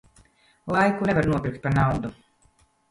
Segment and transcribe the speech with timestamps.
[0.75, 2.15] Laiku nevar nopirkt pa naudu.